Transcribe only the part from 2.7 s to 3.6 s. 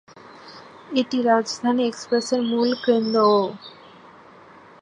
কেন্দ্রও।